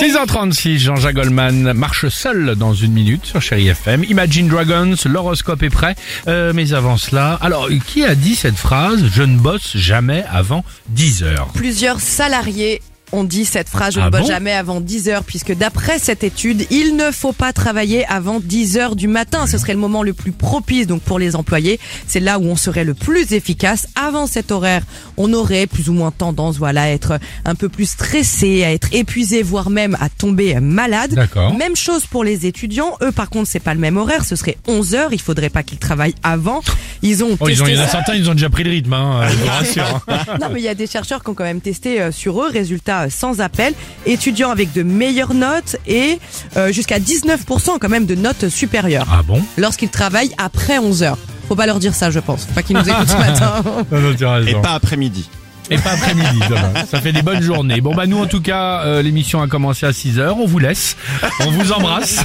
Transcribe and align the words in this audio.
6h36, 0.00 0.78
Jean-Jacques 0.78 1.14
Goldman 1.14 1.72
marche 1.72 2.08
seul 2.08 2.56
dans 2.56 2.74
une 2.74 2.92
minute 2.92 3.24
sur 3.26 3.40
Chéri 3.40 3.68
FM. 3.68 4.02
Imagine 4.04 4.48
Dragons, 4.48 4.96
l'horoscope 5.04 5.62
est 5.62 5.70
prêt. 5.70 5.94
Euh, 6.26 6.52
mais 6.52 6.72
avant 6.72 6.96
cela, 6.96 7.38
alors 7.40 7.68
qui 7.86 8.04
a 8.04 8.16
dit 8.16 8.34
cette 8.34 8.56
phrase 8.56 9.04
Je 9.12 9.22
ne 9.22 9.38
bosse 9.38 9.76
jamais 9.76 10.24
avant 10.28 10.64
10 10.88 11.22
heures? 11.22 11.48
Plusieurs 11.54 12.00
salariés 12.00 12.82
ont 13.12 13.22
dit 13.24 13.44
cette 13.44 13.68
phrase, 13.68 13.94
je 13.94 14.00
Ah 14.00 14.06
ne 14.06 14.10
bosse 14.10 14.22
bon 14.22 14.26
jamais 14.26 14.52
avant 14.52 14.80
10 14.80 15.08
heures, 15.08 15.22
puisque 15.24 15.54
d'après 15.54 15.98
cette 16.00 16.24
étude, 16.24 16.66
il 16.70 16.96
ne 16.96 17.10
faut 17.12 17.32
pas 17.32 17.52
travailler 17.52 18.04
avant 18.06 18.40
10 18.40 18.76
heures 18.76 18.96
du 18.96 19.06
matin. 19.06 19.46
Ce 19.46 19.56
serait 19.58 19.72
le 19.74 19.78
moment 19.78 20.02
le 20.02 20.12
plus 20.14 20.32
propice 20.32 20.86
donc 20.88 21.02
pour 21.02 21.18
les 21.20 21.36
employés. 21.36 21.78
C'est 22.08 22.18
là 22.20 22.38
où 22.40 22.44
on 22.44 22.56
serait 22.56 22.82
le 22.84 22.94
plus 22.94 23.32
efficace. 23.32 23.86
Avant 23.94 24.26
cet 24.26 24.50
horaire, 24.50 24.82
on 25.16 25.32
aurait 25.32 25.66
plus 25.68 25.88
ou 25.88 25.92
moins 25.92 26.10
tendance, 26.10 26.56
voilà, 26.56 26.82
à 26.82 26.88
être 26.88 27.18
un 27.44 27.54
peu 27.54 27.68
plus 27.68 27.88
stressé, 27.90 28.64
à 28.64 28.72
être 28.72 28.88
épuisé, 28.92 29.42
voire 29.42 29.70
même 29.70 29.96
à 30.00 30.08
tomber 30.08 30.58
malade. 30.60 31.14
Même 31.56 31.76
chose 31.76 32.06
pour 32.06 32.24
les 32.24 32.46
étudiants. 32.46 32.96
Eux, 33.02 33.12
par 33.12 33.30
contre, 33.30 33.48
c'est 33.48 33.60
pas 33.60 33.74
le 33.74 33.80
même 33.80 33.96
horaire. 33.96 34.24
Ce 34.24 34.34
serait 34.34 34.56
11 34.66 34.94
heures. 34.94 35.12
Il 35.12 35.20
faudrait 35.20 35.50
pas 35.50 35.62
qu'ils 35.62 35.78
travaillent 35.78 36.14
avant. 36.22 36.62
Ils 37.02 37.22
ont 37.22 37.36
Oh, 37.40 37.48
ils 37.48 37.62
ont, 37.62 37.66
il 37.66 37.74
y 37.74 37.78
en 37.78 37.82
a 37.82 37.86
certains, 37.88 38.14
ils 38.14 38.28
ont 38.28 38.34
déjà 38.34 38.50
pris 38.50 38.64
le 38.64 38.70
rythme, 38.70 38.92
hein, 38.92 39.28
je 39.28 39.36
vous 39.36 39.46
rassure. 39.46 40.00
hein. 40.08 40.18
Non, 40.40 40.48
mais 40.52 40.60
il 40.60 40.64
y 40.64 40.68
a 40.68 40.74
des 40.74 40.86
chercheurs 40.86 41.22
qui 41.22 41.30
ont 41.30 41.34
quand 41.34 41.44
même 41.44 41.60
testé 41.60 42.00
euh, 42.00 42.10
sur 42.12 42.42
eux. 42.42 42.48
Résultat 42.50 43.03
sans 43.10 43.40
appel. 43.40 43.74
Étudiants 44.06 44.50
avec 44.50 44.72
de 44.72 44.82
meilleures 44.82 45.34
notes 45.34 45.76
et 45.86 46.18
euh, 46.56 46.72
jusqu'à 46.72 46.98
19% 46.98 47.78
quand 47.80 47.88
même 47.88 48.06
de 48.06 48.14
notes 48.14 48.48
supérieures 48.48 49.06
Ah 49.10 49.22
bon? 49.22 49.42
Lorsqu'ils 49.58 49.88
travaillent 49.90 50.34
après 50.38 50.78
11 50.78 51.02
heures. 51.02 51.18
Faut 51.48 51.56
pas 51.56 51.66
leur 51.66 51.78
dire 51.78 51.94
ça, 51.94 52.10
je 52.10 52.20
pense. 52.20 52.44
Faut 52.46 52.54
pas 52.54 52.62
qu'ils 52.62 52.76
nous 52.76 52.88
écoutent 52.88 53.08
ce 53.08 53.16
matin. 53.18 53.62
Non, 53.92 54.00
non, 54.00 54.14
tu 54.16 54.24
as 54.24 54.32
raison. 54.34 54.48
Et 54.58 54.62
pas 54.62 54.72
après-midi. 54.72 55.28
Et 55.70 55.78
pas 55.78 55.92
après-midi, 55.92 56.40
demain. 56.48 56.72
Ça 56.90 57.00
fait 57.00 57.12
des 57.12 57.22
bonnes 57.22 57.42
journées. 57.42 57.80
Bon, 57.80 57.94
bah, 57.94 58.06
nous, 58.06 58.18
en 58.18 58.26
tout 58.26 58.42
cas, 58.42 58.82
euh, 58.84 59.00
l'émission 59.00 59.40
a 59.40 59.46
commencé 59.46 59.86
à 59.86 59.94
6 59.94 60.18
heures. 60.18 60.36
On 60.38 60.46
vous 60.46 60.58
laisse. 60.58 60.94
On 61.40 61.50
vous 61.50 61.72
embrasse. 61.72 62.22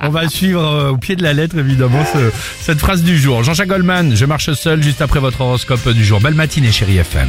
On 0.00 0.08
va 0.10 0.28
suivre 0.28 0.62
euh, 0.64 0.90
au 0.90 0.96
pied 0.96 1.16
de 1.16 1.22
la 1.24 1.32
lettre, 1.32 1.58
évidemment, 1.58 2.04
ce- 2.12 2.30
cette 2.60 2.78
phrase 2.78 3.02
du 3.02 3.18
jour. 3.18 3.42
Jean-Jacques 3.42 3.68
Goldman, 3.68 4.14
je 4.14 4.24
marche 4.24 4.52
seul 4.52 4.80
juste 4.84 5.02
après 5.02 5.18
votre 5.18 5.40
horoscope 5.40 5.88
du 5.88 6.04
jour. 6.04 6.20
Belle 6.20 6.34
matinée, 6.34 6.70
chérie 6.70 6.98
FM. 6.98 7.28